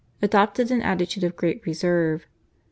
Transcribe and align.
adopted 0.19 0.71
an 0.71 0.81
attitude 0.81 1.23
of 1.23 1.35
great 1.35 1.63
reserve. 1.63 2.25